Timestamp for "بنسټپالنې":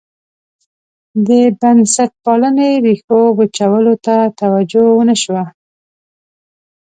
1.59-2.69